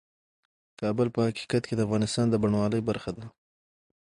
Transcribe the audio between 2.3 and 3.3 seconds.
بڼوالۍ برخه ده.